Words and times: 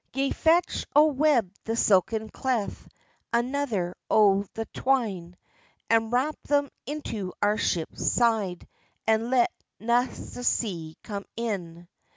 "Gae, 0.13 0.31
fetch 0.31 0.87
a 0.95 1.03
web 1.03 1.51
o' 1.55 1.59
the 1.65 1.75
silken 1.75 2.27
claith, 2.31 2.87
Another 3.31 3.95
o' 4.09 4.45
the 4.55 4.65
twine, 4.73 5.37
And 5.91 6.11
wap 6.11 6.41
them 6.41 6.71
into 6.87 7.33
our 7.39 7.57
ship's 7.59 8.11
side, 8.11 8.67
And 9.05 9.29
let 9.29 9.51
na 9.79 10.05
the 10.05 10.43
sea 10.43 10.97
come 11.03 11.25
in." 11.37 11.87